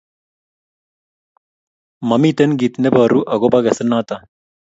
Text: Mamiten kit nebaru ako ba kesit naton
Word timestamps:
Mamiten 2.07 2.51
kit 2.59 2.73
nebaru 2.81 3.19
ako 3.33 3.45
ba 3.53 3.59
kesit 3.65 3.87
naton 3.89 4.21